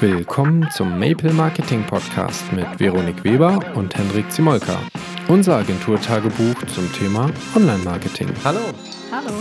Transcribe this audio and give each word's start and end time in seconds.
Willkommen 0.00 0.66
zum 0.70 0.98
Maple 0.98 1.30
Marketing 1.34 1.86
Podcast 1.86 2.50
mit 2.54 2.66
Veronik 2.80 3.22
Weber 3.22 3.60
und 3.74 3.94
Hendrik 3.94 4.32
Zimolka. 4.32 4.80
Unser 5.28 5.56
Agenturtagebuch 5.56 6.54
zum 6.68 6.90
Thema 6.94 7.30
Online-Marketing. 7.54 8.30
Hallo. 8.42 8.60
Hallo. 9.12 9.34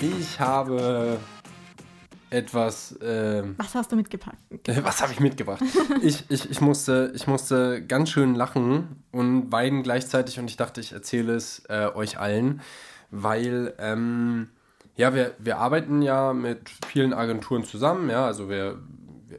Ich 0.00 0.38
habe 0.38 1.18
etwas. 2.30 2.92
Äh, 3.00 3.42
was 3.56 3.74
hast 3.74 3.90
du 3.90 3.96
mitgepackt? 3.96 4.38
Was 4.84 5.02
habe 5.02 5.12
ich 5.14 5.18
mitgebracht? 5.18 5.64
ich, 6.00 6.24
ich, 6.28 6.48
ich, 6.48 6.60
musste, 6.60 7.10
ich 7.16 7.26
musste 7.26 7.84
ganz 7.84 8.10
schön 8.10 8.36
lachen 8.36 9.02
und 9.10 9.50
weinen 9.50 9.82
gleichzeitig 9.82 10.38
und 10.38 10.48
ich 10.48 10.58
dachte, 10.58 10.80
ich 10.80 10.92
erzähle 10.92 11.34
es 11.34 11.64
äh, 11.68 11.88
euch 11.92 12.20
allen, 12.20 12.60
weil. 13.10 13.74
Ähm, 13.78 14.50
ja, 15.00 15.14
wir, 15.14 15.32
wir 15.38 15.56
arbeiten 15.56 16.02
ja 16.02 16.34
mit 16.34 16.68
vielen 16.86 17.14
Agenturen 17.14 17.64
zusammen, 17.64 18.10
ja, 18.10 18.26
also 18.26 18.50
wir, 18.50 18.76
wir, 18.86 18.89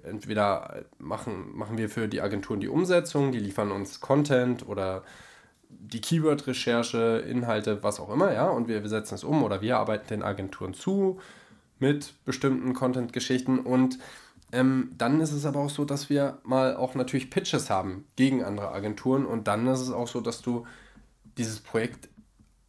entweder 0.04 0.85
machen, 0.98 1.55
machen 1.55 1.77
wir 1.77 1.89
für 1.89 2.07
die 2.07 2.21
Agenturen 2.21 2.59
die 2.59 2.67
Umsetzung, 2.67 3.31
die 3.31 3.39
liefern 3.39 3.71
uns 3.71 3.99
Content 3.99 4.67
oder 4.67 5.03
die 5.70 6.02
Keyword-Recherche, 6.02 7.23
Inhalte, 7.27 7.81
was 7.84 7.99
auch 7.99 8.09
immer, 8.09 8.34
ja, 8.34 8.49
und 8.49 8.67
wir, 8.67 8.81
wir 8.81 8.89
setzen 8.89 9.16
es 9.16 9.23
um 9.23 9.44
oder 9.44 9.61
wir 9.61 9.77
arbeiten 9.77 10.08
den 10.09 10.23
Agenturen 10.23 10.73
zu 10.73 11.20
mit 11.80 12.13
bestimmten 12.25 12.73
Content-Geschichten 12.73 13.59
und 13.59 13.98
ähm, 14.52 14.91
dann 14.98 15.22
ist 15.22 15.31
es 15.31 15.45
aber 15.45 15.61
auch 15.61 15.70
so, 15.70 15.85
dass 15.85 16.09
wir 16.09 16.39
mal 16.44 16.75
auch 16.75 16.94
natürlich 16.95 17.30
Pitches 17.30 17.70
haben 17.70 18.05
gegen 18.17 18.44
andere 18.44 18.72
Agenturen 18.72 19.25
und 19.25 19.47
dann 19.47 19.66
ist 19.67 19.80
es 19.80 19.91
auch 19.91 20.08
so, 20.08 20.20
dass 20.20 20.41
du 20.41 20.66
dieses 21.38 21.61
Projekt 21.61 22.09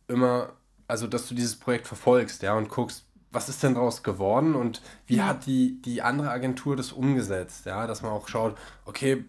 immer 0.07 0.53
also 0.93 1.07
dass 1.07 1.27
du 1.27 1.35
dieses 1.35 1.57
Projekt 1.57 1.87
verfolgst, 1.87 2.43
ja, 2.43 2.55
und 2.55 2.69
guckst, 2.69 3.07
was 3.33 3.49
ist 3.49 3.63
denn 3.63 3.75
daraus 3.75 4.03
geworden 4.03 4.55
und 4.55 4.83
wie 5.07 5.17
ja. 5.17 5.29
hat 5.29 5.47
die, 5.47 5.81
die 5.83 6.03
andere 6.03 6.31
Agentur 6.31 6.77
das 6.77 6.93
umgesetzt, 6.93 7.67
ja, 7.67 7.87
dass 7.87 8.03
man 8.03 8.13
auch 8.13 8.29
schaut, 8.29 8.57
okay, 8.85 9.25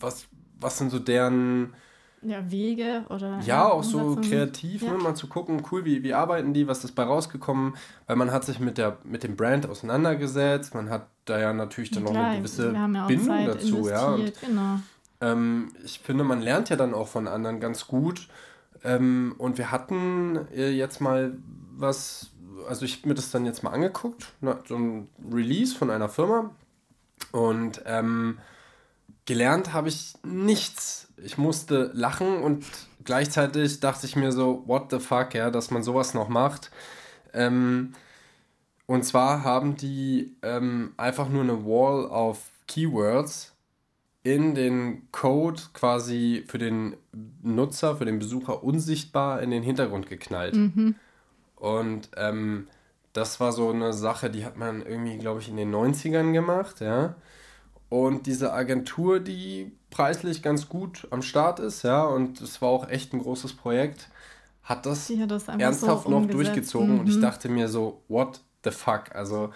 was, 0.00 0.26
was 0.58 0.78
sind 0.78 0.90
so 0.90 0.98
deren 0.98 1.74
ja, 2.22 2.50
Wege 2.50 3.04
oder 3.10 3.38
ja, 3.44 3.68
auch 3.68 3.84
so 3.84 4.16
kreativ, 4.16 4.82
ja. 4.82 4.92
ne, 4.92 4.98
mal 4.98 5.14
zu 5.14 5.26
gucken, 5.26 5.62
cool, 5.70 5.84
wie, 5.84 6.02
wie 6.02 6.14
arbeiten 6.14 6.54
die, 6.54 6.66
was 6.66 6.82
ist 6.84 6.92
bei 6.92 7.02
rausgekommen, 7.02 7.74
weil 8.06 8.16
man 8.16 8.32
hat 8.32 8.44
sich 8.44 8.60
mit 8.60 8.78
der 8.78 8.96
mit 9.04 9.22
dem 9.24 9.36
Brand 9.36 9.68
auseinandergesetzt, 9.68 10.74
man 10.74 10.88
hat 10.88 11.06
da 11.26 11.38
ja 11.38 11.52
natürlich 11.52 11.90
dann 11.90 12.04
Klar, 12.04 12.14
noch 12.14 12.24
eine 12.30 12.38
gewisse 12.38 12.72
ja 12.72 13.06
Bindung 13.06 13.46
dazu, 13.46 13.88
ja. 13.88 14.14
Und, 14.14 14.40
genau. 14.40 14.78
ähm, 15.20 15.72
ich 15.84 16.00
finde, 16.00 16.24
man 16.24 16.40
lernt 16.40 16.70
ja 16.70 16.76
dann 16.76 16.94
auch 16.94 17.08
von 17.08 17.28
anderen 17.28 17.60
ganz 17.60 17.86
gut 17.86 18.28
ähm, 18.84 19.34
und 19.36 19.58
wir 19.58 19.70
hatten 19.70 20.38
äh, 20.54 20.70
jetzt 20.70 21.02
mal 21.02 21.36
was, 21.76 22.30
also 22.68 22.84
ich 22.84 22.98
habe 22.98 23.08
mir 23.08 23.14
das 23.14 23.30
dann 23.30 23.46
jetzt 23.46 23.62
mal 23.62 23.70
angeguckt, 23.70 24.32
na, 24.40 24.58
so 24.66 24.76
ein 24.76 25.08
Release 25.32 25.74
von 25.74 25.90
einer 25.90 26.08
Firma. 26.08 26.50
Und 27.32 27.82
ähm, 27.86 28.38
gelernt 29.24 29.72
habe 29.72 29.88
ich 29.88 30.14
nichts. 30.22 31.08
Ich 31.16 31.38
musste 31.38 31.90
lachen 31.94 32.42
und 32.42 32.64
gleichzeitig 33.04 33.80
dachte 33.80 34.06
ich 34.06 34.16
mir 34.16 34.32
so, 34.32 34.62
what 34.66 34.90
the 34.90 34.98
fuck, 34.98 35.34
ja, 35.34 35.50
dass 35.50 35.70
man 35.70 35.82
sowas 35.82 36.14
noch 36.14 36.28
macht. 36.28 36.70
Ähm, 37.32 37.94
und 38.86 39.04
zwar 39.04 39.44
haben 39.44 39.76
die 39.76 40.36
ähm, 40.42 40.92
einfach 40.96 41.28
nur 41.28 41.42
eine 41.42 41.64
Wall 41.64 42.06
of 42.06 42.40
Keywords 42.66 43.54
in 44.22 44.54
den 44.54 45.10
Code 45.12 45.60
quasi 45.72 46.44
für 46.46 46.58
den 46.58 46.96
Nutzer, 47.42 47.96
für 47.96 48.04
den 48.04 48.18
Besucher 48.18 48.64
unsichtbar 48.64 49.42
in 49.42 49.50
den 49.50 49.62
Hintergrund 49.62 50.08
geknallt. 50.08 50.56
Mhm. 50.56 50.96
Und 51.64 52.10
ähm, 52.18 52.68
das 53.14 53.40
war 53.40 53.50
so 53.50 53.70
eine 53.70 53.94
Sache, 53.94 54.28
die 54.28 54.44
hat 54.44 54.58
man 54.58 54.84
irgendwie, 54.84 55.16
glaube 55.16 55.40
ich, 55.40 55.48
in 55.48 55.56
den 55.56 55.74
90ern 55.74 56.32
gemacht, 56.32 56.80
ja. 56.80 57.14
Und 57.88 58.26
diese 58.26 58.52
Agentur, 58.52 59.18
die 59.18 59.72
preislich 59.88 60.42
ganz 60.42 60.68
gut 60.68 61.08
am 61.10 61.22
Start 61.22 61.60
ist, 61.60 61.82
ja, 61.82 62.04
und 62.04 62.42
es 62.42 62.60
war 62.60 62.68
auch 62.68 62.90
echt 62.90 63.14
ein 63.14 63.20
großes 63.20 63.54
Projekt, 63.54 64.10
hat 64.62 64.84
das, 64.84 65.08
hat 65.08 65.30
das 65.30 65.48
ernsthaft 65.48 66.04
so 66.04 66.10
noch 66.10 66.26
durchgezogen. 66.26 66.96
Mhm. 66.96 67.00
Und 67.00 67.08
ich 67.08 67.16
mhm. 67.16 67.22
dachte 67.22 67.48
mir 67.48 67.68
so, 67.68 68.02
what 68.08 68.42
the 68.62 68.70
fuck? 68.70 69.14
Also, 69.14 69.50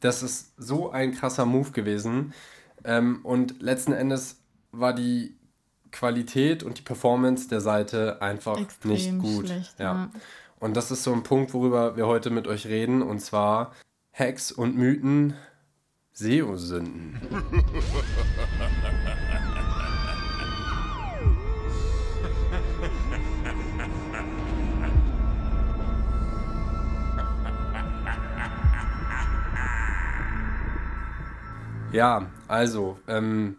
das 0.00 0.24
ist 0.24 0.54
so 0.56 0.90
ein 0.90 1.14
krasser 1.14 1.46
Move 1.46 1.70
gewesen. 1.70 2.34
Ähm, 2.82 3.20
und 3.22 3.62
letzten 3.62 3.92
Endes 3.92 4.40
war 4.72 4.94
die 4.94 5.36
Qualität 5.92 6.64
und 6.64 6.78
die 6.78 6.82
Performance 6.82 7.48
der 7.48 7.60
Seite 7.60 8.20
einfach 8.20 8.58
Extrem 8.58 8.90
nicht 8.90 9.18
gut. 9.20 9.46
Schlecht, 9.46 9.78
ja. 9.78 9.84
ja. 9.94 10.10
Und 10.62 10.76
das 10.76 10.92
ist 10.92 11.02
so 11.02 11.12
ein 11.12 11.24
Punkt, 11.24 11.54
worüber 11.54 11.96
wir 11.96 12.06
heute 12.06 12.30
mit 12.30 12.46
euch 12.46 12.66
reden, 12.68 13.02
und 13.02 13.18
zwar 13.18 13.72
Hacks 14.12 14.52
und 14.52 14.76
Mythen, 14.76 15.34
SEO-Sünden. 16.12 17.20
Ja, 31.92 32.30
also 32.48 32.98
ähm, 33.06 33.56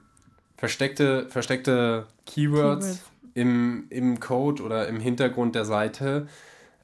versteckte, 0.57 1.29
versteckte 1.29 2.07
Keywords, 2.25 2.85
Keywords, 2.85 3.11
Im, 3.35 3.85
im 3.89 4.19
Code 4.19 4.63
oder 4.63 4.87
im 4.87 4.99
Hintergrund 4.99 5.53
der 5.53 5.65
Seite. 5.65 6.27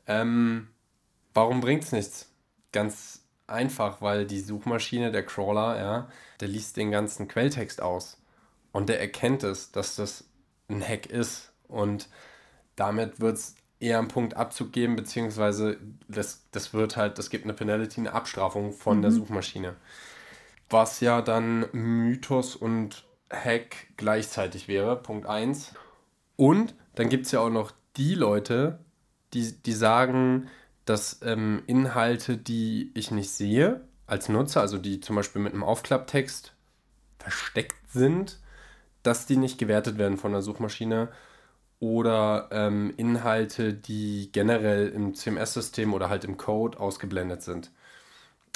Ähm, 0.10 0.68
warum 1.34 1.62
bringt 1.62 1.84
es 1.84 1.94
nichts? 1.94 2.30
Ganz 2.74 3.24
einfach, 3.48 4.02
weil 4.02 4.26
die 4.26 4.42
Suchmaschine, 4.42 5.12
der 5.12 5.26
Crawler, 5.26 5.80
ja, 5.80 6.10
der 6.42 6.50
liest 6.50 6.76
den 6.76 6.92
ganzen 6.92 7.28
Quelltext 7.30 7.82
aus. 7.82 8.18
Und 8.74 8.90
der 8.90 9.00
erkennt 9.00 9.44
es, 9.44 9.72
dass 9.72 9.96
das 9.96 10.26
ein 10.68 10.86
Hack 10.86 11.06
ist. 11.06 11.54
Und 11.70 12.10
damit 12.76 13.22
wird 13.22 13.38
es 13.38 13.56
eher 13.80 14.00
einen 14.00 14.10
Punkt 14.10 14.36
Abzug 14.36 14.74
geben, 14.74 14.98
beziehungsweise 14.98 15.78
das, 16.10 16.44
das 16.52 16.74
wird 16.74 16.98
halt, 16.98 17.18
das 17.18 17.30
gibt 17.30 17.46
eine 17.46 17.54
Penalty, 17.54 18.02
eine 18.02 18.14
Abstrafung 18.14 18.74
von 18.74 18.98
mhm. 18.98 19.02
der 19.04 19.12
Suchmaschine 19.12 19.76
was 20.70 21.00
ja 21.00 21.22
dann 21.22 21.66
Mythos 21.72 22.56
und 22.56 23.04
Hack 23.32 23.88
gleichzeitig 23.98 24.68
wäre, 24.68 24.96
Punkt 24.96 25.28
1. 25.28 25.74
Und 26.36 26.76
dann 26.96 27.10
gibt 27.10 27.26
es 27.26 27.32
ja 27.32 27.42
auch 27.42 27.50
noch 27.50 27.72
die 27.98 28.16
Leute, 28.16 28.80
die, 29.34 29.52
die 29.54 29.74
sagen, 29.74 30.50
dass 30.86 31.20
ähm, 31.24 31.64
Inhalte, 31.68 32.38
die 32.38 32.92
ich 32.96 33.12
nicht 33.12 33.30
sehe 33.32 33.82
als 34.08 34.28
Nutzer, 34.28 34.62
also 34.62 34.78
die 34.78 35.00
zum 35.02 35.16
Beispiel 35.16 35.42
mit 35.42 35.54
einem 35.54 35.64
Aufklapptext 35.64 36.54
versteckt 37.20 37.92
sind, 37.92 38.40
dass 39.04 39.26
die 39.26 39.38
nicht 39.38 39.58
gewertet 39.58 39.98
werden 39.98 40.18
von 40.18 40.32
der 40.32 40.42
Suchmaschine 40.42 41.10
oder 41.80 42.50
ähm, 42.52 42.94
Inhalte, 42.98 43.74
die 43.74 44.30
generell 44.32 44.90
im 44.90 45.14
CMS-System 45.14 45.94
oder 45.94 46.10
halt 46.10 46.26
im 46.26 46.38
Code 46.38 46.80
ausgeblendet 46.80 47.42
sind. 47.42 47.72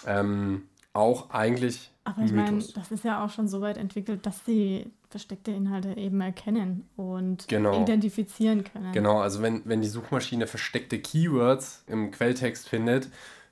Ähm, 0.06 0.64
auch 0.94 1.32
eigentlich 1.32 1.94
aber 2.06 2.24
ich 2.24 2.34
meine, 2.34 2.62
das 2.76 2.92
ist 2.92 3.06
ja 3.06 3.24
auch 3.24 3.30
schon 3.30 3.48
so 3.48 3.62
weit 3.62 3.78
entwickelt, 3.78 4.26
dass 4.26 4.44
sie 4.46 4.92
versteckte 5.10 5.52
Inhalte 5.52 5.96
eben 5.96 6.20
erkennen 6.20 6.88
und 6.98 7.48
genau. 7.48 7.82
identifizieren 7.82 8.66
können. 8.66 8.92
Genau, 8.92 9.22
also 9.22 9.42
wenn, 9.42 9.62
wenn 9.66 9.82
die 9.82 9.88
Suchmaschine 9.88 10.48
versteckte 10.48 11.00
Keywords 11.00 11.84
im 11.88 12.12
Quelltext 12.12 12.68
findet, 12.68 13.08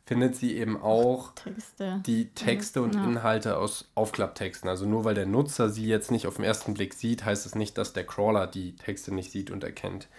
findet 0.06 0.35
sie 0.35 0.57
eben 0.57 0.81
auch 0.81 1.34
Texte. 1.35 2.02
die 2.06 2.25
Texte 2.31 2.81
und 2.81 2.96
ja. 2.96 3.03
Inhalte 3.06 3.58
aus 3.58 3.90
Aufklapptexten. 3.96 4.68
Also 4.68 4.85
nur 4.85 5.06
weil 5.06 5.16
der 5.16 5.28
Nutzer 5.28 5.69
sie 5.69 5.85
jetzt 5.85 6.12
nicht 6.12 6.28
auf 6.28 6.35
den 6.35 6.44
ersten 6.44 6.73
Blick 6.73 6.94
sieht, 6.94 7.23
heißt 7.23 7.46
es 7.46 7.56
nicht, 7.56 7.78
dass 7.78 7.94
der 7.94 8.06
Crawler 8.06 8.47
die 8.47 8.75
Texte 8.75 9.13
nicht 9.13 9.31
sieht 9.31 9.50
und 9.50 9.63
erkennt. 9.63 10.09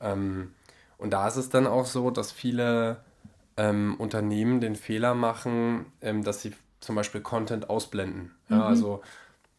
Ähm, 0.00 0.52
und 0.98 1.12
da 1.12 1.26
ist 1.26 1.36
es 1.36 1.48
dann 1.48 1.66
auch 1.66 1.86
so, 1.86 2.10
dass 2.10 2.30
viele 2.30 2.98
ähm, 3.56 3.94
Unternehmen 3.98 4.60
den 4.60 4.76
Fehler 4.76 5.14
machen, 5.14 5.86
ähm, 6.00 6.24
dass 6.24 6.42
sie 6.42 6.52
zum 6.80 6.96
Beispiel 6.96 7.20
Content 7.20 7.70
ausblenden. 7.70 8.32
Ja, 8.48 8.56
mhm. 8.56 8.62
Also 8.62 9.02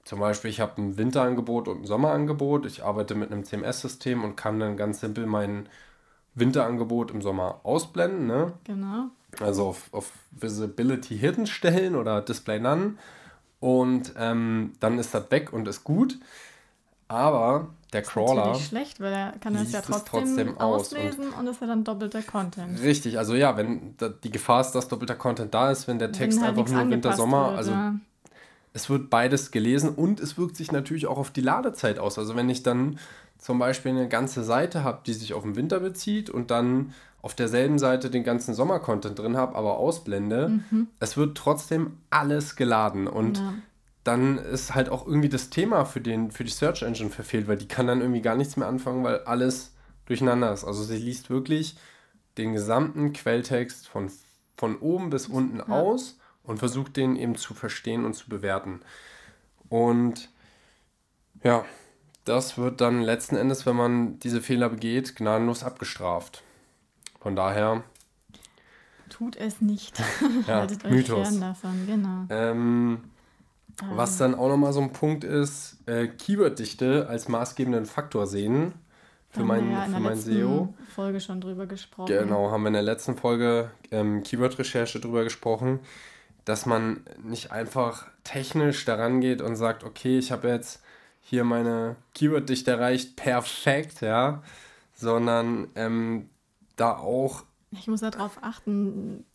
zum 0.04 0.20
Beispiel, 0.20 0.52
ich 0.52 0.60
habe 0.60 0.80
ein 0.82 0.98
Winterangebot 0.98 1.68
und 1.68 1.82
ein 1.82 1.86
Sommerangebot. 1.86 2.66
Ich 2.68 2.84
arbeite 2.84 3.16
mit 3.16 3.32
einem 3.32 3.44
CMS-System 3.44 4.24
und 4.24 4.36
kann 4.36 4.60
dann 4.60 4.78
ganz 4.78 5.00
simpel 5.00 5.26
mein 5.26 5.68
Winterangebot 6.36 7.12
im 7.12 7.22
Sommer 7.22 7.62
ausblenden. 7.64 8.28
Ne? 8.28 8.54
Genau. 8.66 9.08
Also 9.40 9.68
auf, 9.68 9.90
auf 9.92 10.12
Visibility 10.32 11.18
Hidden 11.18 11.48
stellen 11.48 11.96
oder 11.96 12.22
Display 12.22 12.60
None. 12.60 12.96
Und 13.60 14.14
ähm, 14.18 14.74
dann 14.80 15.00
ist 15.00 15.14
das 15.16 15.32
weg 15.32 15.52
und 15.52 15.68
ist 15.68 15.84
gut. 15.84 16.20
Aber 17.08 17.70
der 17.96 18.04
das 18.04 18.12
Crawler. 18.12 18.52
Ist 18.52 18.68
schlecht, 18.68 19.00
weil 19.00 19.14
er 19.14 19.34
kann 19.40 19.54
das 19.54 19.72
ja 19.72 19.82
trotzdem, 19.82 20.06
trotzdem 20.06 20.58
auslesen 20.58 21.30
und, 21.30 21.40
und 21.40 21.48
ist 21.48 21.62
ja 21.62 21.68
dann 21.68 21.84
doppelter 21.84 22.22
Content. 22.22 22.82
Richtig, 22.82 23.18
also 23.18 23.34
ja, 23.36 23.58
wenn 23.58 23.96
die 24.24 24.30
Gefahr 24.30 24.62
ist, 24.62 24.72
dass 24.72 24.88
doppelter 24.88 25.16
Content 25.16 25.54
da 25.54 25.72
ist, 25.72 25.88
wenn 25.88 25.98
der 25.98 26.12
Text 26.12 26.38
wenn 26.38 26.46
halt 26.46 26.58
einfach 26.58 26.74
nur 26.74 26.90
Winter, 26.90 27.14
Sommer, 27.14 27.50
wird, 27.50 27.58
also 27.58 27.72
ja. 27.72 27.96
es 28.74 28.90
wird 28.90 29.10
beides 29.10 29.52
gelesen 29.52 29.90
und 29.90 30.20
es 30.20 30.38
wirkt 30.38 30.58
sich 30.58 30.72
natürlich 30.72 31.08
auch 31.08 31.18
auf 31.18 31.32
die 31.32 31.42
Ladezeit 31.42 31.98
aus. 31.98 32.20
Also 32.20 32.36
wenn 32.36 32.50
ich 32.50 32.64
dann 32.64 33.00
zum 33.38 33.60
Beispiel 33.60 33.92
eine 33.92 34.10
ganze 34.10 34.44
Seite 34.44 34.84
habe, 34.84 35.02
die 35.06 35.14
sich 35.14 35.34
auf 35.34 35.44
den 35.44 35.56
Winter 35.56 35.80
bezieht 35.80 36.30
und 36.30 36.52
dann 36.52 36.94
auf 37.22 37.34
derselben 37.34 37.80
Seite 37.80 38.12
den 38.12 38.24
ganzen 38.24 38.54
Sommer-Content 38.54 39.18
drin 39.18 39.36
habe, 39.36 39.56
aber 39.56 39.78
ausblende, 39.78 40.62
mhm. 40.70 40.88
es 41.00 41.18
wird 41.18 41.38
trotzdem 41.38 41.98
alles 42.10 42.56
geladen 42.56 43.08
und 43.08 43.40
ja 43.40 43.54
dann 44.06 44.38
ist 44.38 44.76
halt 44.76 44.90
auch 44.90 45.06
irgendwie 45.08 45.30
das 45.30 45.50
Thema 45.50 45.84
für, 45.84 46.00
den, 46.00 46.30
für 46.30 46.44
die 46.44 46.52
Search 46.52 46.84
Engine 46.84 47.10
verfehlt, 47.10 47.48
weil 47.48 47.58
die 47.58 47.68
kann 47.68 47.88
dann 47.88 48.02
irgendwie 48.02 48.22
gar 48.22 48.36
nichts 48.36 48.56
mehr 48.56 48.68
anfangen, 48.68 49.04
weil 49.04 49.24
alles 49.24 49.74
durcheinander 50.06 50.54
ist. 50.54 50.64
Also 50.64 50.84
sie 50.84 50.98
liest 50.98 51.32
wirklich 51.32 51.76
den 52.38 52.54
gesamten 52.54 53.14
Quelltext 53.14 53.88
von, 53.88 54.12
von 54.58 54.78
oben 54.78 55.10
bis 55.10 55.28
unten 55.28 55.58
ja. 55.58 55.66
aus 55.66 56.20
und 56.44 56.60
versucht 56.60 56.98
den 56.98 57.16
eben 57.16 57.36
zu 57.36 57.56
verstehen 57.56 58.06
und 58.06 58.14
zu 58.14 58.30
bewerten. 58.30 58.82
Und 59.70 60.30
ja, 61.44 61.66
das 62.26 62.60
wird 62.60 62.82
dann 62.82 63.02
letzten 63.02 63.36
Endes, 63.36 63.66
wenn 63.66 63.76
man 63.76 64.20
diese 64.20 64.40
Fehler 64.40 64.70
begeht, 64.70 65.16
gnadenlos 65.16 65.64
abgestraft. 65.64 66.44
Von 67.20 67.36
daher. 67.36 67.84
Tut 69.10 69.36
es 69.36 69.62
nicht. 69.62 70.00
Ja, 70.46 70.58
Haltet 70.60 70.86
euch 70.86 70.92
Mythos. 70.92 71.28
fern 71.28 71.42
davon, 71.42 71.88
genau. 71.88 72.26
Ähm, 72.30 73.00
was 73.92 74.18
dann 74.18 74.36
auch 74.36 74.48
nochmal 74.48 74.74
so 74.74 74.82
ein 74.82 74.94
Punkt 74.94 75.24
ist, 75.24 75.78
äh, 75.86 76.08
Keyworddichte 76.08 77.08
als 77.10 77.28
maßgebenden 77.28 77.86
Faktor 77.86 78.28
sehen 78.28 78.74
für 79.30 79.44
mein, 79.44 79.72
ja 79.72 79.82
für 79.86 80.00
mein 80.00 80.18
SEO. 80.18 80.74
Folge 80.94 81.20
schon 81.20 81.42
drüber 81.42 81.66
gesprochen. 81.66 82.08
Genau, 82.08 82.52
haben 82.52 82.64
wir 82.64 82.68
in 82.68 82.74
der 82.74 82.82
letzten 82.84 83.18
Folge 83.18 83.72
ähm, 83.92 84.24
Keyword-Recherche 84.24 85.00
drüber 85.00 85.24
gesprochen, 85.24 85.80
dass 86.46 86.66
man 86.66 87.02
nicht 87.24 87.52
einfach 87.52 88.08
technisch 88.24 88.86
daran 88.86 89.20
geht 89.20 89.42
und 89.42 89.56
sagt, 89.56 89.84
okay, 89.84 90.18
ich 90.18 90.32
habe 90.32 90.48
jetzt 90.48 90.82
hier 91.22 91.44
meine 91.44 91.96
Keyword-Dichte 92.14 92.72
erreicht, 92.72 93.16
perfekt, 93.16 94.02
ja, 94.02 94.44
sondern 94.94 95.68
ähm, 95.76 96.30
da 96.76 96.98
auch. 96.98 97.44
Ich 97.72 97.88
muss 97.88 98.02
darauf 98.02 98.38
achten, 98.42 99.26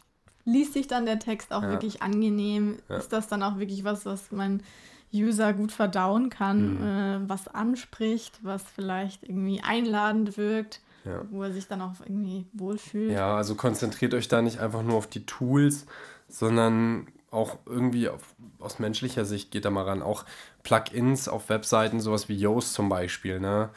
liest 0.44 0.72
sich 0.72 0.86
dann 0.86 1.06
der 1.06 1.18
Text 1.18 1.52
auch 1.52 1.62
ja. 1.62 1.70
wirklich 1.70 2.02
angenehm? 2.02 2.78
Ja. 2.88 2.96
Ist 2.96 3.12
das 3.12 3.28
dann 3.28 3.42
auch 3.42 3.58
wirklich 3.58 3.84
was, 3.84 4.06
was 4.06 4.32
mein 4.32 4.62
User 5.12 5.52
gut 5.52 5.72
verdauen 5.72 6.30
kann, 6.30 6.74
mhm. 6.74 7.24
äh, 7.24 7.28
was 7.28 7.48
anspricht, 7.48 8.38
was 8.42 8.62
vielleicht 8.62 9.24
irgendwie 9.24 9.60
einladend 9.62 10.36
wirkt? 10.36 10.80
Ja. 11.02 11.22
wo 11.30 11.42
er 11.42 11.50
sich 11.50 11.66
dann 11.66 11.80
auch 11.80 11.94
irgendwie 12.00 12.44
wohlfühlt. 12.52 13.12
Ja, 13.12 13.34
also 13.34 13.54
konzentriert 13.54 14.12
euch 14.12 14.28
da 14.28 14.42
nicht 14.42 14.60
einfach 14.60 14.82
nur 14.82 14.98
auf 14.98 15.06
die 15.06 15.24
Tools, 15.24 15.86
sondern 16.28 17.06
auch 17.30 17.56
irgendwie 17.64 18.10
auf, 18.10 18.34
aus 18.58 18.78
menschlicher 18.78 19.24
Sicht 19.24 19.50
geht 19.50 19.64
da 19.64 19.70
mal 19.70 19.84
ran. 19.84 20.02
Auch 20.02 20.24
Plugins 20.62 21.28
auf 21.28 21.48
Webseiten, 21.48 22.00
sowas 22.00 22.28
wie 22.28 22.36
Yoast 22.36 22.74
zum 22.74 22.88
Beispiel, 22.88 23.40
ne? 23.40 23.70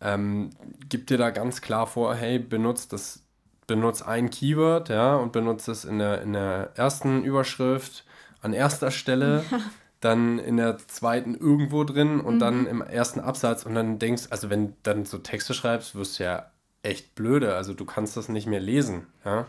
Ähm, 0.00 0.50
gibt 0.88 1.08
dir 1.08 1.16
da 1.16 1.30
ganz 1.30 1.62
klar 1.62 1.86
vor, 1.86 2.14
hey, 2.14 2.38
benutzt 2.38 2.92
das 2.92 3.22
benutze 3.66 4.06
ein 4.06 4.30
Keyword, 4.30 4.88
ja, 4.88 5.16
und 5.16 5.32
benutze 5.32 5.72
es 5.72 5.84
in 5.84 5.98
der, 5.98 6.22
in 6.22 6.32
der 6.32 6.70
ersten 6.76 7.24
Überschrift 7.24 8.04
an 8.40 8.52
erster 8.52 8.90
Stelle, 8.90 9.44
ja. 9.50 9.60
dann 10.00 10.38
in 10.38 10.56
der 10.56 10.78
zweiten 10.78 11.34
irgendwo 11.34 11.84
drin 11.84 12.20
und 12.20 12.36
mhm. 12.36 12.38
dann 12.40 12.66
im 12.66 12.82
ersten 12.82 13.20
Absatz 13.20 13.64
und 13.64 13.74
dann 13.74 13.98
denkst, 13.98 14.24
also 14.30 14.50
wenn 14.50 14.68
du 14.68 14.74
dann 14.82 15.04
so 15.04 15.18
Texte 15.18 15.54
schreibst, 15.54 15.94
wirst 15.94 16.18
du 16.18 16.24
ja 16.24 16.50
echt 16.82 17.14
blöde, 17.14 17.56
also 17.56 17.74
du 17.74 17.84
kannst 17.84 18.16
das 18.16 18.28
nicht 18.28 18.46
mehr 18.46 18.60
lesen, 18.60 19.06
ja. 19.24 19.46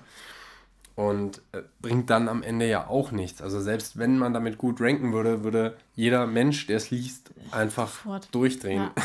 Und 0.95 1.43
äh, 1.51 1.61
bringt 1.79 2.09
dann 2.09 2.27
am 2.27 2.41
Ende 2.41 2.67
ja 2.67 2.87
auch 2.87 3.11
nichts. 3.11 3.43
Also 3.43 3.61
selbst 3.61 3.99
wenn 3.99 4.17
man 4.17 4.33
damit 4.33 4.57
gut 4.57 4.81
ranken 4.81 5.13
würde, 5.13 5.43
würde 5.43 5.77
jeder 5.93 6.25
Mensch, 6.25 6.65
der 6.65 6.77
es 6.77 6.89
liest, 6.89 7.29
einfach 7.51 7.89
Sofort. 7.89 8.33
durchdrehen. 8.33 8.89
Ja. 8.97 9.03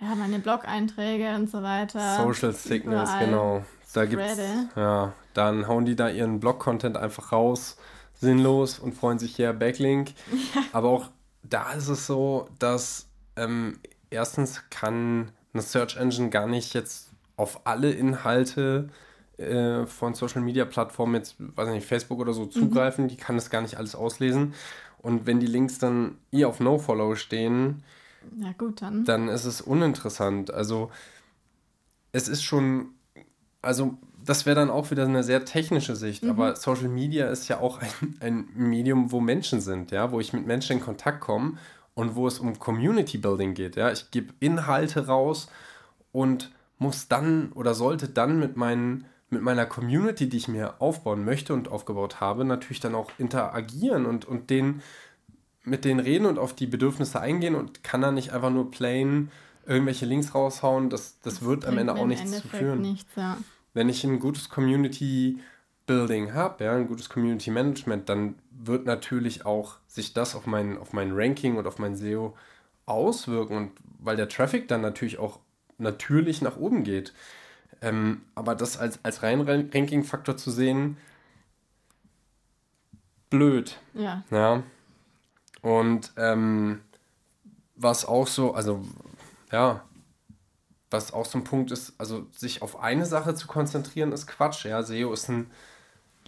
ja. 0.00 0.08
ja. 0.08 0.14
meine 0.14 0.40
Blog-Einträge 0.40 1.34
und 1.34 1.50
so 1.50 1.62
weiter. 1.62 2.16
Social 2.22 2.52
Sickness, 2.52 3.10
genau. 3.18 3.64
Da 3.94 4.04
gibt's, 4.04 4.38
ja, 4.76 5.12
dann 5.32 5.66
hauen 5.66 5.84
die 5.84 5.96
da 5.96 6.08
ihren 6.10 6.40
Blog-Content 6.40 6.96
einfach 6.96 7.32
raus, 7.32 7.76
sinnlos 8.12 8.78
und 8.78 8.94
freuen 8.94 9.18
sich 9.18 9.36
hier 9.36 9.52
Backlink. 9.52 10.12
Ja. 10.54 10.62
Aber 10.72 10.88
auch 10.90 11.10
da 11.42 11.72
ist 11.72 11.88
es 11.88 12.06
so, 12.06 12.48
dass 12.58 13.06
ähm, 13.36 13.78
erstens 14.10 14.62
kann 14.68 15.30
eine 15.52 15.62
Search 15.62 15.96
Engine 15.96 16.28
gar 16.28 16.46
nicht 16.46 16.74
jetzt 16.74 17.10
auf 17.36 17.66
alle 17.66 17.90
Inhalte 17.90 18.88
äh, 18.90 18.92
von 19.86 20.14
Social 20.14 20.42
Media 20.42 20.64
Plattformen, 20.64 21.16
jetzt, 21.16 21.36
weiß 21.38 21.68
nicht, 21.70 21.86
Facebook 21.86 22.20
oder 22.20 22.32
so, 22.32 22.44
mhm. 22.44 22.50
zugreifen. 22.50 23.04
Mhm. 23.04 23.08
Die 23.08 23.16
kann 23.16 23.36
das 23.36 23.50
gar 23.50 23.62
nicht 23.62 23.76
alles 23.76 23.94
auslesen. 23.94 24.54
Und 24.98 25.26
wenn 25.26 25.40
die 25.40 25.46
Links 25.46 25.78
dann 25.78 26.18
eh 26.32 26.44
auf 26.44 26.60
No-Follow 26.60 27.14
stehen, 27.16 27.82
ja, 28.40 28.52
gut, 28.56 28.80
dann. 28.80 29.04
dann 29.04 29.28
ist 29.28 29.44
es 29.44 29.60
uninteressant. 29.60 30.52
Also, 30.52 30.90
es 32.12 32.28
ist 32.28 32.42
schon, 32.42 32.90
also, 33.60 33.98
das 34.24 34.46
wäre 34.46 34.56
dann 34.56 34.70
auch 34.70 34.90
wieder 34.90 35.04
eine 35.04 35.22
sehr 35.22 35.44
technische 35.44 35.96
Sicht, 35.96 36.22
mhm. 36.22 36.30
aber 36.30 36.56
Social 36.56 36.88
Media 36.88 37.28
ist 37.28 37.48
ja 37.48 37.60
auch 37.60 37.80
ein, 37.80 38.16
ein 38.20 38.48
Medium, 38.54 39.12
wo 39.12 39.20
Menschen 39.20 39.60
sind, 39.60 39.90
ja, 39.90 40.10
wo 40.10 40.20
ich 40.20 40.32
mit 40.32 40.46
Menschen 40.46 40.78
in 40.78 40.82
Kontakt 40.82 41.20
komme 41.20 41.58
und 41.94 42.14
wo 42.14 42.26
es 42.26 42.38
um 42.38 42.58
Community 42.58 43.18
Building 43.18 43.54
geht, 43.54 43.76
ja. 43.76 43.90
Ich 43.90 44.10
gebe 44.10 44.32
Inhalte 44.40 45.06
raus 45.06 45.48
und 46.12 46.50
muss 46.78 47.08
dann 47.08 47.52
oder 47.52 47.74
sollte 47.74 48.08
dann 48.08 48.38
mit 48.38 48.56
meinen 48.56 49.04
mit 49.30 49.42
meiner 49.42 49.66
Community, 49.66 50.28
die 50.28 50.36
ich 50.36 50.48
mir 50.48 50.80
aufbauen 50.80 51.24
möchte 51.24 51.54
und 51.54 51.68
aufgebaut 51.68 52.20
habe, 52.20 52.44
natürlich 52.44 52.80
dann 52.80 52.94
auch 52.94 53.10
interagieren 53.18 54.06
und, 54.06 54.24
und 54.24 54.50
den, 54.50 54.82
mit 55.64 55.84
denen 55.84 56.00
reden 56.00 56.26
und 56.26 56.38
auf 56.38 56.54
die 56.54 56.66
Bedürfnisse 56.66 57.20
eingehen 57.20 57.54
und 57.54 57.82
kann 57.82 58.00
dann 58.00 58.14
nicht 58.14 58.32
einfach 58.32 58.50
nur 58.50 58.70
plain 58.70 59.30
irgendwelche 59.66 60.06
Links 60.06 60.34
raushauen. 60.34 60.90
Das, 60.90 61.18
das, 61.20 61.34
das 61.34 61.44
wird 61.44 61.64
am 61.64 61.78
Ende 61.78 61.94
auch 61.94 62.06
nichts 62.06 62.42
zu 62.42 62.48
führen. 62.48 62.82
Nichts, 62.82 63.10
ja. 63.16 63.38
Wenn 63.72 63.88
ich 63.88 64.04
ein 64.04 64.20
gutes 64.20 64.48
Community 64.48 65.38
Building 65.86 66.32
habe, 66.32 66.64
ja, 66.64 66.74
ein 66.74 66.86
gutes 66.86 67.08
Community 67.08 67.50
Management, 67.50 68.08
dann 68.08 68.36
wird 68.50 68.86
natürlich 68.86 69.44
auch 69.44 69.76
sich 69.86 70.14
das 70.14 70.34
auf 70.34 70.46
mein, 70.46 70.78
auf 70.78 70.92
mein 70.92 71.12
Ranking 71.12 71.56
und 71.56 71.66
auf 71.66 71.78
mein 71.78 71.96
SEO 71.96 72.34
auswirken 72.86 73.56
und 73.56 73.72
weil 73.98 74.16
der 74.16 74.28
Traffic 74.28 74.68
dann 74.68 74.80
natürlich 74.80 75.18
auch 75.18 75.40
natürlich 75.78 76.42
nach 76.42 76.56
oben 76.56 76.84
geht. 76.84 77.12
Ähm, 77.80 78.22
aber 78.34 78.54
das 78.54 78.76
als, 78.76 78.98
als 79.02 79.22
rein 79.22 79.40
Ranking-Faktor 79.40 80.36
zu 80.36 80.50
sehen, 80.50 80.96
blöd. 83.30 83.78
Ja. 83.94 84.22
Ja. 84.30 84.62
Und 85.62 86.12
ähm, 86.16 86.80
was 87.76 88.04
auch 88.04 88.26
so, 88.26 88.54
also 88.54 88.84
ja, 89.50 89.82
was 90.90 91.12
auch 91.12 91.26
so 91.26 91.38
ein 91.38 91.44
Punkt 91.44 91.72
ist, 91.72 91.94
also 91.98 92.26
sich 92.32 92.62
auf 92.62 92.80
eine 92.80 93.06
Sache 93.06 93.34
zu 93.34 93.46
konzentrieren, 93.46 94.12
ist 94.12 94.26
Quatsch. 94.26 94.64
Ja, 94.64 94.82
SEO 94.82 95.12
ist 95.12 95.28
ein, 95.28 95.50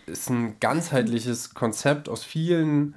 ist 0.07 0.29
ein 0.31 0.59
ganzheitliches 0.61 1.55
Konzept 1.55 2.09
aus 2.09 2.25
vielen 2.25 2.97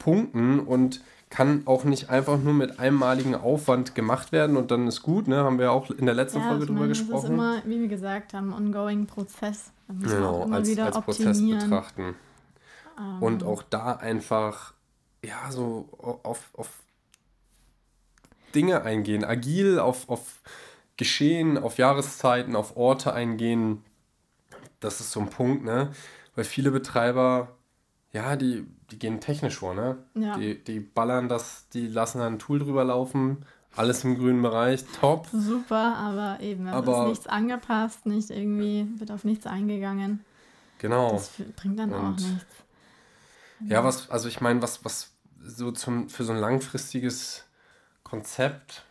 Punkten 0.00 0.58
und 0.58 1.00
kann 1.30 1.62
auch 1.66 1.84
nicht 1.84 2.10
einfach 2.10 2.38
nur 2.38 2.52
mit 2.52 2.80
einmaligem 2.80 3.36
Aufwand 3.36 3.94
gemacht 3.94 4.32
werden 4.32 4.56
und 4.56 4.72
dann 4.72 4.88
ist 4.88 5.02
gut, 5.02 5.28
ne? 5.28 5.36
Haben 5.36 5.60
wir 5.60 5.70
auch 5.70 5.88
in 5.90 6.04
der 6.06 6.14
letzten 6.16 6.40
ja, 6.40 6.48
Folge 6.48 6.66
drüber 6.66 6.88
gesprochen. 6.88 7.12
Das 7.12 7.24
ist 7.24 7.30
immer, 7.30 7.62
wie 7.64 7.80
wir 7.80 7.88
gesagt 7.88 8.34
haben, 8.34 8.52
ongoing 8.52 9.06
Prozess. 9.06 9.70
Genau, 9.86 10.50
als, 10.50 10.76
als 10.76 11.00
Prozess 11.00 11.40
betrachten. 11.40 12.16
Um. 12.98 13.22
Und 13.22 13.44
auch 13.44 13.62
da 13.62 13.92
einfach, 13.92 14.74
ja, 15.24 15.50
so 15.50 15.88
auf, 16.24 16.50
auf 16.54 16.68
Dinge 18.54 18.82
eingehen, 18.82 19.24
agil 19.24 19.78
auf, 19.78 20.08
auf 20.08 20.40
Geschehen, 20.96 21.56
auf 21.56 21.78
Jahreszeiten, 21.78 22.56
auf 22.56 22.76
Orte 22.76 23.14
eingehen. 23.14 23.84
Das 24.80 25.00
ist 25.00 25.12
so 25.12 25.20
ein 25.20 25.30
Punkt, 25.30 25.64
ne? 25.64 25.92
Weil 26.34 26.44
viele 26.44 26.72
Betreiber 26.72 27.56
ja, 28.12 28.36
die, 28.36 28.66
die 28.90 28.98
gehen 28.98 29.20
technisch 29.20 29.58
vor, 29.58 29.74
ne? 29.74 29.98
Ja. 30.14 30.36
Die, 30.36 30.62
die 30.62 30.80
ballern 30.80 31.28
das, 31.28 31.68
die 31.70 31.86
lassen 31.86 32.18
da 32.18 32.26
ein 32.26 32.38
Tool 32.38 32.58
drüber 32.58 32.84
laufen, 32.84 33.44
alles 33.76 34.04
im 34.04 34.16
grünen 34.16 34.42
Bereich, 34.42 34.84
top. 35.00 35.28
Super, 35.32 35.96
aber 35.96 36.40
eben, 36.40 36.66
es 36.66 36.74
aber, 36.74 37.02
ist 37.02 37.08
nichts 37.08 37.26
angepasst, 37.26 38.06
nicht 38.06 38.30
irgendwie, 38.30 38.86
wird 38.98 39.10
auf 39.10 39.24
nichts 39.24 39.46
eingegangen. 39.46 40.24
Genau. 40.78 41.12
Das 41.12 41.32
bringt 41.56 41.78
dann 41.78 41.92
Und, 41.92 42.00
auch 42.00 42.10
nichts. 42.16 42.46
Ja, 43.66 43.84
was, 43.84 44.10
also 44.10 44.28
ich 44.28 44.40
meine, 44.40 44.62
was, 44.62 44.84
was 44.84 45.12
so 45.42 45.70
zum, 45.70 46.08
für 46.08 46.24
so 46.24 46.32
ein 46.32 46.38
langfristiges 46.38 47.44
Konzept 48.02 48.84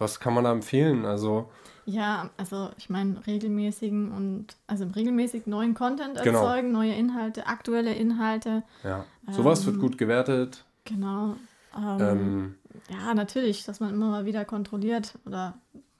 was 0.00 0.18
kann 0.18 0.34
man 0.34 0.44
da 0.44 0.52
empfehlen? 0.52 1.04
Also 1.04 1.52
ja, 1.90 2.30
also 2.36 2.70
ich 2.78 2.88
meine 2.88 3.26
regelmäßigen 3.26 4.12
und 4.12 4.56
also 4.66 4.84
regelmäßig 4.84 5.46
neuen 5.46 5.74
Content 5.74 6.22
genau. 6.22 6.44
erzeugen, 6.44 6.68
genau. 6.68 6.80
neue 6.80 6.94
Inhalte, 6.94 7.46
aktuelle 7.46 7.94
Inhalte. 7.94 8.62
Ja, 8.84 9.04
sowas 9.30 9.60
ähm, 9.60 9.66
wird 9.66 9.80
gut 9.80 9.98
gewertet. 9.98 10.64
Genau. 10.84 11.36
Ähm, 11.76 12.00
ähm, 12.00 12.54
ja, 12.88 13.14
natürlich, 13.14 13.64
dass 13.64 13.80
man 13.80 13.92
immer 13.92 14.10
mal 14.10 14.24
wieder 14.24 14.44
kontrolliert 14.44 15.18
oder 15.26 15.54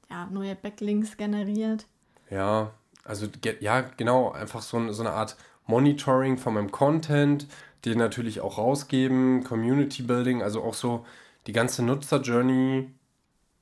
ja, 0.08 0.26
neue 0.30 0.54
Backlinks 0.54 1.16
generiert. 1.16 1.86
Ja, 2.30 2.70
also 3.04 3.26
ja, 3.60 3.80
genau, 3.80 4.32
einfach 4.32 4.62
so, 4.62 4.92
so 4.92 5.02
eine 5.02 5.12
Art 5.12 5.36
Monitoring 5.66 6.38
von 6.38 6.54
meinem 6.54 6.70
Content, 6.70 7.46
den 7.84 7.98
natürlich 7.98 8.40
auch 8.40 8.58
rausgeben, 8.58 9.44
Community 9.44 10.02
Building, 10.02 10.42
also 10.42 10.62
auch 10.62 10.74
so 10.74 11.04
die 11.46 11.52
ganze 11.52 11.82
Nutzer-Journey 11.84 12.90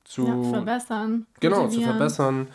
zu 0.09 0.25
ja, 0.25 0.43
verbessern. 0.43 1.27
Genau, 1.39 1.67
zu 1.67 1.81
verbessern 1.81 2.47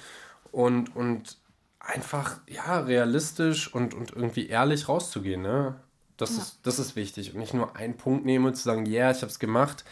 und, 0.50 0.94
und 0.96 1.38
einfach 1.78 2.40
ja 2.48 2.80
realistisch 2.80 3.72
und, 3.72 3.94
und 3.94 4.10
irgendwie 4.10 4.48
ehrlich 4.48 4.88
rauszugehen. 4.88 5.40
Ne? 5.40 5.76
Das, 6.16 6.36
ja. 6.36 6.42
ist, 6.42 6.58
das 6.64 6.80
ist 6.80 6.96
wichtig. 6.96 7.32
Und 7.32 7.38
nicht 7.38 7.54
nur 7.54 7.76
einen 7.76 7.96
Punkt 7.96 8.24
nehmen 8.24 8.46
und 8.46 8.56
zu 8.56 8.64
sagen, 8.64 8.86
ja, 8.86 9.02
yeah, 9.02 9.10
ich 9.12 9.18
habe 9.18 9.30
es 9.30 9.38
gemacht. 9.38 9.84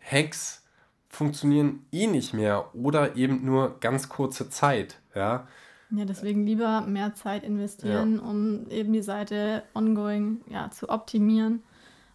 Hacks 0.00 0.62
funktionieren 1.08 1.84
eh 1.90 2.06
nicht 2.06 2.34
mehr 2.34 2.72
oder 2.72 3.16
eben 3.16 3.44
nur 3.44 3.80
ganz 3.80 4.08
kurze 4.08 4.48
Zeit. 4.48 5.00
Ja, 5.12 5.48
ja 5.90 6.04
deswegen 6.04 6.46
lieber 6.46 6.82
mehr 6.82 7.14
Zeit 7.14 7.42
investieren, 7.42 8.18
ja. 8.18 8.22
um 8.22 8.68
eben 8.68 8.92
die 8.92 9.02
Seite 9.02 9.64
ongoing 9.74 10.42
ja, 10.48 10.70
zu 10.70 10.88
optimieren. 10.88 11.64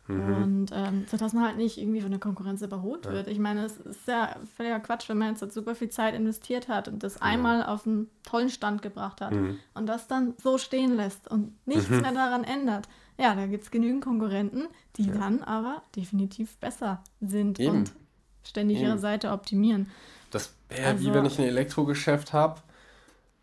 Mhm. 0.07 0.43
Und 0.43 0.71
ähm, 0.73 1.05
sodass 1.09 1.33
man 1.33 1.45
halt 1.45 1.57
nicht 1.57 1.77
irgendwie 1.77 2.01
von 2.01 2.11
der 2.11 2.19
Konkurrenz 2.19 2.61
überholt 2.61 3.05
ja. 3.05 3.11
wird. 3.11 3.27
Ich 3.27 3.39
meine, 3.39 3.65
es 3.65 3.77
ist 3.77 4.07
ja 4.07 4.35
völliger 4.55 4.79
Quatsch, 4.79 5.09
wenn 5.09 5.17
man 5.17 5.29
jetzt 5.29 5.41
halt 5.41 5.53
super 5.53 5.75
viel 5.75 5.89
Zeit 5.89 6.13
investiert 6.13 6.67
hat 6.67 6.87
und 6.87 7.03
das 7.03 7.15
mhm. 7.15 7.23
einmal 7.23 7.63
auf 7.63 7.85
einen 7.85 8.09
tollen 8.23 8.49
Stand 8.49 8.81
gebracht 8.81 9.21
hat 9.21 9.33
mhm. 9.33 9.59
und 9.73 9.87
das 9.87 10.07
dann 10.07 10.33
so 10.41 10.57
stehen 10.57 10.95
lässt 10.95 11.29
und 11.29 11.53
nichts 11.65 11.89
mhm. 11.89 12.01
mehr 12.01 12.13
daran 12.13 12.43
ändert. 12.43 12.87
Ja, 13.19 13.35
da 13.35 13.47
gibt 13.47 13.63
es 13.63 13.71
genügend 13.71 14.03
Konkurrenten, 14.03 14.67
die 14.95 15.07
ja. 15.07 15.13
dann 15.13 15.41
aber 15.43 15.81
definitiv 15.95 16.57
besser 16.57 17.03
sind 17.19 17.59
Eben. 17.59 17.77
und 17.77 17.91
ständig 18.43 18.77
Eben. 18.77 18.87
ihre 18.87 18.99
Seite 18.99 19.31
optimieren. 19.31 19.89
Das 20.31 20.53
wäre 20.69 20.91
also, 20.91 21.03
wie 21.03 21.13
wenn 21.13 21.25
ich 21.25 21.39
ein 21.39 21.45
Elektrogeschäft 21.45 22.33
habe 22.33 22.61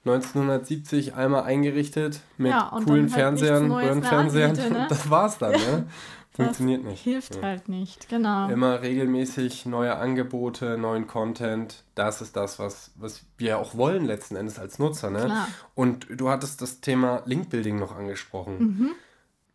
1970 0.06 1.14
einmal 1.14 1.44
eingerichtet 1.44 2.20
mit 2.36 2.52
ja, 2.52 2.70
coolen 2.84 3.04
halt 3.04 3.12
Fernsehern, 3.12 3.72
Röhrenfernsehern. 3.72 4.52
Ne? 4.52 4.86
Das 4.88 5.08
war's 5.08 5.38
dann, 5.38 5.52
ne? 5.52 5.86
Funktioniert 6.34 6.82
nicht. 6.82 7.02
Hilft 7.04 7.36
ja. 7.36 7.42
halt 7.42 7.68
nicht, 7.68 8.08
genau. 8.08 8.48
Immer 8.48 8.82
regelmäßig 8.82 9.66
neue 9.66 9.94
Angebote, 9.96 10.76
neuen 10.76 11.06
Content. 11.06 11.84
Das 11.94 12.20
ist 12.20 12.34
das, 12.34 12.58
was, 12.58 12.90
was 12.96 13.24
wir 13.38 13.58
auch 13.58 13.76
wollen 13.76 14.04
letzten 14.04 14.34
Endes 14.34 14.58
als 14.58 14.80
Nutzer. 14.80 15.10
Ne? 15.10 15.26
Klar. 15.26 15.48
Und 15.76 16.08
du 16.10 16.30
hattest 16.30 16.60
das 16.60 16.80
Thema 16.80 17.22
Linkbuilding 17.24 17.78
noch 17.78 17.94
angesprochen. 17.94 18.58
Mhm. 18.58 18.90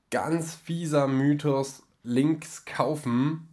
Ganz 0.09 0.55
fieser 0.55 1.07
Mythos, 1.07 1.83
Links 2.03 2.63
kaufen, 2.63 3.49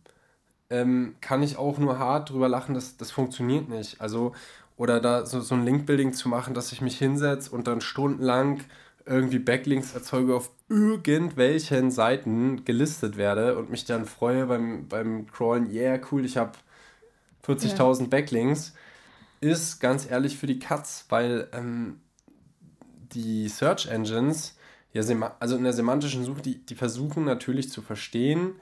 ähm, 0.71 1.16
kann 1.21 1.42
ich 1.42 1.56
auch 1.56 1.78
nur 1.78 1.99
hart 1.99 2.30
drüber 2.30 2.49
lachen, 2.49 2.75
das, 2.75 2.97
das 2.97 3.11
funktioniert 3.11 3.68
nicht. 3.68 4.00
Also, 4.00 4.35
oder 4.76 5.00
da 5.00 5.26
so, 5.26 5.40
so 5.40 5.56
ein 5.56 5.64
Linkbuilding 5.64 6.12
zu 6.12 6.28
machen, 6.28 6.54
dass 6.54 6.71
ich 6.71 6.80
mich 6.80 6.97
hinsetze 6.97 7.50
und 7.50 7.66
dann 7.66 7.80
stundenlang 7.80 8.61
irgendwie 9.06 9.38
Backlinks 9.38 9.94
erzeuge 9.94 10.34
auf 10.34 10.50
irgendwelchen 10.68 11.90
Seiten 11.90 12.64
gelistet 12.64 13.16
werde 13.16 13.56
und 13.56 13.70
mich 13.70 13.84
dann 13.84 14.04
freue 14.04 14.46
beim, 14.46 14.88
beim 14.88 15.26
Crawlen, 15.26 15.70
yeah, 15.72 15.98
cool, 16.10 16.25
ich 16.25 16.36
habe 16.36 16.52
40.000 17.46 18.00
ja. 18.02 18.06
Backlinks, 18.08 18.75
ist 19.40 19.80
ganz 19.80 20.10
ehrlich 20.10 20.36
für 20.36 20.46
die 20.46 20.58
Cuts, 20.58 21.06
weil 21.08 21.48
ähm, 21.52 22.00
die 23.12 23.48
Search 23.48 23.86
Engines, 23.86 24.56
ja, 24.92 25.02
also 25.38 25.56
in 25.56 25.64
der 25.64 25.72
semantischen 25.72 26.25
Suche, 26.25 26.42
die, 26.42 26.66
die 26.66 26.75
versuchen 26.75 27.25
natürlich 27.25 27.70
zu 27.70 27.82
verstehen, 27.82 28.54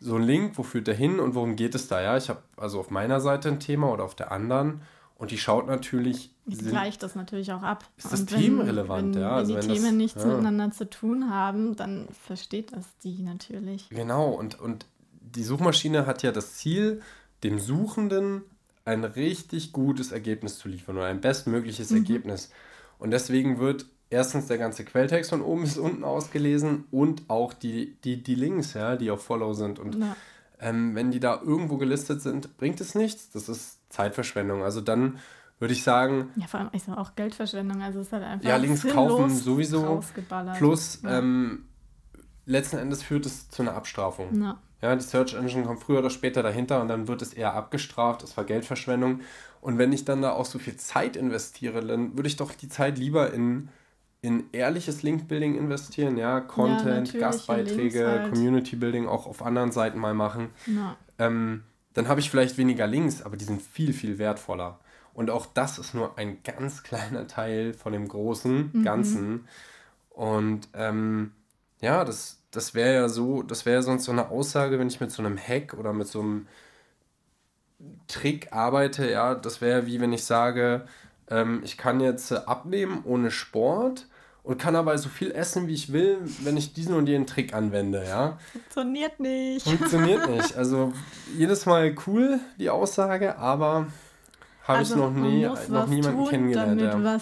so 0.00 0.16
ein 0.16 0.22
Link, 0.22 0.56
wo 0.56 0.62
führt 0.62 0.86
der 0.86 0.94
hin 0.94 1.20
und 1.20 1.34
worum 1.34 1.56
geht 1.56 1.74
es 1.74 1.88
da, 1.88 2.00
ja? 2.00 2.16
Ich 2.16 2.28
habe 2.28 2.42
also 2.56 2.80
auf 2.80 2.90
meiner 2.90 3.20
Seite 3.20 3.48
ein 3.48 3.60
Thema 3.60 3.92
oder 3.92 4.04
auf 4.04 4.14
der 4.14 4.32
anderen 4.32 4.82
und 5.20 5.30
die 5.30 5.36
schaut 5.36 5.66
natürlich. 5.66 6.30
Die 6.46 6.56
gleicht 6.56 7.02
das 7.02 7.14
natürlich 7.14 7.52
auch 7.52 7.62
ab. 7.62 7.84
Ist 7.98 8.10
das 8.10 8.24
themenrelevant, 8.24 9.16
ja? 9.16 9.32
Also 9.32 9.52
wenn 9.54 9.60
die 9.60 9.68
wenn 9.68 9.74
Themen 9.74 9.84
das, 9.84 9.94
nichts 9.94 10.22
ja. 10.22 10.28
miteinander 10.28 10.70
zu 10.70 10.88
tun 10.88 11.28
haben, 11.28 11.76
dann 11.76 12.08
versteht 12.24 12.72
das 12.72 12.86
die 13.04 13.22
natürlich. 13.22 13.90
Genau, 13.90 14.30
und, 14.30 14.58
und 14.58 14.86
die 15.20 15.42
Suchmaschine 15.42 16.06
hat 16.06 16.22
ja 16.22 16.32
das 16.32 16.54
Ziel, 16.54 17.02
dem 17.44 17.58
Suchenden 17.58 18.44
ein 18.86 19.04
richtig 19.04 19.72
gutes 19.72 20.10
Ergebnis 20.10 20.58
zu 20.58 20.68
liefern 20.68 20.96
oder 20.96 21.06
ein 21.06 21.20
bestmögliches 21.20 21.90
mhm. 21.90 21.98
Ergebnis. 21.98 22.50
Und 22.98 23.10
deswegen 23.10 23.58
wird 23.58 23.84
erstens 24.08 24.46
der 24.46 24.56
ganze 24.56 24.86
Quelltext 24.86 25.28
von 25.28 25.42
oben 25.42 25.60
bis 25.64 25.76
unten 25.76 26.02
ausgelesen 26.02 26.84
und 26.90 27.28
auch 27.28 27.52
die, 27.52 27.94
die, 28.04 28.22
die 28.22 28.36
Links, 28.36 28.72
ja, 28.72 28.96
die 28.96 29.10
auf 29.10 29.22
Follow 29.22 29.52
sind. 29.52 29.78
Und 29.78 29.96
ja. 29.96 30.16
ähm, 30.60 30.94
wenn 30.94 31.10
die 31.10 31.20
da 31.20 31.42
irgendwo 31.42 31.76
gelistet 31.76 32.22
sind, 32.22 32.56
bringt 32.56 32.80
es 32.80 32.94
nichts. 32.94 33.28
Das 33.28 33.50
ist 33.50 33.79
Zeitverschwendung. 33.90 34.62
Also 34.62 34.80
dann 34.80 35.18
würde 35.58 35.74
ich 35.74 35.82
sagen. 35.82 36.30
Ja, 36.36 36.46
vor 36.46 36.60
allem 36.60 36.70
ist 36.72 36.88
auch 36.88 37.14
Geldverschwendung. 37.14 37.82
Also 37.82 38.00
es 38.00 38.06
ist 38.06 38.12
halt 38.12 38.24
einfach. 38.24 38.48
Ja, 38.48 38.56
Links 38.56 38.86
kaufen 38.86 39.30
sowieso. 39.30 40.02
Plus, 40.56 41.02
ja. 41.02 41.18
ähm, 41.18 41.66
letzten 42.46 42.78
Endes 42.78 43.02
führt 43.02 43.26
es 43.26 43.50
zu 43.50 43.62
einer 43.62 43.74
Abstrafung. 43.74 44.40
Ja. 44.40 44.58
ja, 44.80 44.96
die 44.96 45.02
Search 45.02 45.34
Engine 45.34 45.64
kommt 45.64 45.80
früher 45.80 45.98
oder 45.98 46.10
später 46.10 46.42
dahinter 46.42 46.80
und 46.80 46.88
dann 46.88 47.08
wird 47.08 47.20
es 47.20 47.34
eher 47.34 47.54
abgestraft. 47.54 48.22
Es 48.22 48.36
war 48.36 48.44
Geldverschwendung. 48.44 49.20
Und 49.60 49.76
wenn 49.76 49.92
ich 49.92 50.06
dann 50.06 50.22
da 50.22 50.32
auch 50.32 50.46
so 50.46 50.58
viel 50.58 50.76
Zeit 50.76 51.16
investiere, 51.16 51.84
dann 51.84 52.16
würde 52.16 52.28
ich 52.28 52.36
doch 52.36 52.52
die 52.52 52.70
Zeit 52.70 52.96
lieber 52.96 53.32
in, 53.32 53.68
in 54.22 54.44
ehrliches 54.52 55.02
Linkbuilding 55.02 55.56
investieren. 55.56 56.16
Ja, 56.16 56.40
Content, 56.40 57.12
ja, 57.12 57.20
Gastbeiträge, 57.20 58.06
halt. 58.06 58.32
Community 58.32 58.76
Building 58.76 59.06
auch 59.06 59.26
auf 59.26 59.42
anderen 59.42 59.72
Seiten 59.72 59.98
mal 59.98 60.14
machen. 60.14 60.48
Ja. 60.66 60.96
Ähm, 61.18 61.64
dann 61.94 62.08
habe 62.08 62.20
ich 62.20 62.30
vielleicht 62.30 62.58
weniger 62.58 62.86
Links, 62.86 63.22
aber 63.22 63.36
die 63.36 63.44
sind 63.44 63.62
viel, 63.62 63.92
viel 63.92 64.18
wertvoller. 64.18 64.78
Und 65.12 65.30
auch 65.30 65.46
das 65.46 65.78
ist 65.78 65.94
nur 65.94 66.16
ein 66.18 66.42
ganz 66.42 66.82
kleiner 66.84 67.26
Teil 67.26 67.74
von 67.74 67.92
dem 67.92 68.08
großen 68.08 68.70
mhm. 68.72 68.82
Ganzen. 68.82 69.48
Und 70.10 70.68
ähm, 70.74 71.32
ja, 71.80 72.04
das, 72.04 72.42
das 72.50 72.74
wäre 72.74 72.94
ja 72.94 73.08
so, 73.08 73.42
das 73.42 73.66
wäre 73.66 73.76
ja 73.76 73.82
sonst 73.82 74.04
so 74.04 74.12
eine 74.12 74.30
Aussage, 74.30 74.78
wenn 74.78 74.88
ich 74.88 75.00
mit 75.00 75.10
so 75.10 75.22
einem 75.22 75.38
Hack 75.38 75.74
oder 75.74 75.92
mit 75.92 76.08
so 76.08 76.20
einem 76.20 76.46
Trick 78.08 78.52
arbeite, 78.52 79.10
ja, 79.10 79.34
das 79.34 79.60
wäre 79.60 79.86
wie 79.86 80.00
wenn 80.00 80.12
ich 80.12 80.24
sage, 80.24 80.86
ähm, 81.28 81.62
ich 81.64 81.78
kann 81.78 82.00
jetzt 82.00 82.32
abnehmen 82.32 83.02
ohne 83.04 83.30
Sport 83.30 84.06
und 84.50 84.58
kann 84.58 84.74
aber 84.74 84.98
so 84.98 85.08
viel 85.08 85.30
essen, 85.30 85.68
wie 85.68 85.74
ich 85.74 85.92
will, 85.92 86.18
wenn 86.40 86.56
ich 86.56 86.72
diesen 86.72 86.96
und 86.96 87.06
jenen 87.08 87.24
Trick 87.24 87.54
anwende, 87.54 88.04
ja. 88.04 88.36
Funktioniert 88.50 89.20
nicht. 89.20 89.62
Funktioniert 89.64 90.28
nicht. 90.28 90.56
Also 90.56 90.92
jedes 91.38 91.66
Mal 91.66 91.94
cool, 92.08 92.40
die 92.58 92.68
Aussage, 92.68 93.38
aber 93.38 93.86
habe 94.64 94.78
also, 94.78 94.94
ich 94.94 95.00
noch 95.00 95.12
nie, 95.12 95.48
noch 95.68 95.86
niemanden 95.86 96.26
kennengelernt. 96.26 96.80
Ja. 96.80 97.20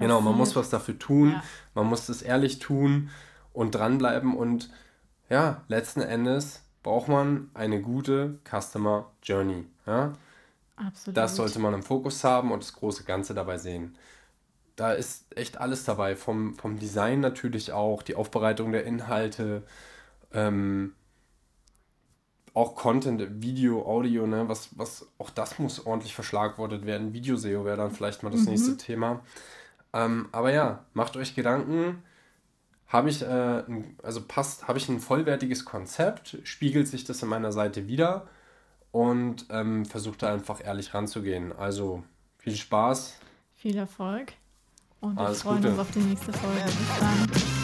genau, 0.00 0.20
man 0.20 0.36
muss 0.36 0.56
was 0.56 0.68
dafür 0.68 0.98
tun, 0.98 1.30
ja. 1.30 1.42
man 1.74 1.86
muss 1.86 2.08
es 2.08 2.22
ehrlich 2.22 2.58
tun 2.58 3.10
und 3.52 3.76
dranbleiben 3.76 4.36
und 4.36 4.68
ja, 5.30 5.62
letzten 5.68 6.00
Endes 6.00 6.64
braucht 6.82 7.06
man 7.06 7.50
eine 7.54 7.80
gute 7.80 8.40
Customer 8.42 9.06
Journey. 9.22 9.64
Ja? 9.86 10.12
Absolut. 10.74 11.16
Das 11.16 11.36
sollte 11.36 11.60
man 11.60 11.74
im 11.74 11.84
Fokus 11.84 12.24
haben 12.24 12.50
und 12.50 12.64
das 12.64 12.72
große 12.72 13.04
Ganze 13.04 13.32
dabei 13.32 13.58
sehen 13.58 13.96
da 14.78 14.92
ist 14.92 15.26
echt 15.36 15.58
alles 15.58 15.84
dabei. 15.84 16.14
Vom, 16.14 16.54
vom 16.54 16.78
Design 16.78 17.20
natürlich 17.20 17.72
auch, 17.72 18.02
die 18.02 18.14
Aufbereitung 18.14 18.70
der 18.70 18.84
Inhalte, 18.84 19.64
ähm, 20.32 20.94
auch 22.54 22.76
Content, 22.76 23.42
Video, 23.42 23.84
Audio, 23.84 24.26
ne, 24.26 24.48
was, 24.48 24.70
was, 24.78 25.08
auch 25.18 25.30
das 25.30 25.58
muss 25.58 25.84
ordentlich 25.84 26.14
verschlagwortet 26.14 26.86
werden. 26.86 27.12
Videoseo 27.12 27.64
wäre 27.64 27.76
dann 27.76 27.90
vielleicht 27.90 28.22
mal 28.22 28.30
das 28.30 28.42
mhm. 28.42 28.50
nächste 28.50 28.76
Thema. 28.76 29.20
Ähm, 29.92 30.28
aber 30.30 30.52
ja, 30.52 30.84
macht 30.94 31.16
euch 31.16 31.34
Gedanken. 31.34 32.04
Habe 32.86 33.10
ich, 33.10 33.22
äh, 33.22 33.62
also 34.02 34.22
passt, 34.26 34.68
habe 34.68 34.78
ich 34.78 34.88
ein 34.88 35.00
vollwertiges 35.00 35.64
Konzept, 35.64 36.38
spiegelt 36.44 36.86
sich 36.86 37.04
das 37.04 37.20
in 37.22 37.28
meiner 37.28 37.50
Seite 37.50 37.88
wieder 37.88 38.28
und 38.92 39.46
ähm, 39.50 39.84
versucht 39.84 40.22
da 40.22 40.32
einfach 40.32 40.64
ehrlich 40.64 40.94
ranzugehen. 40.94 41.52
Also 41.52 42.04
viel 42.38 42.54
Spaß. 42.54 43.18
Viel 43.56 43.76
Erfolg. 43.76 44.34
Und 45.00 45.16
wir 45.16 45.28
freuen 45.34 45.56
Gute. 45.58 45.70
uns 45.70 45.78
auf 45.78 45.90
die 45.92 46.00
nächste 46.00 46.32
Folge. 46.32 46.64
Bis 46.64 46.98
dann. 46.98 47.57